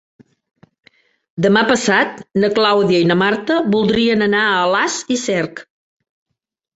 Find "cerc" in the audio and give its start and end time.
5.25-5.63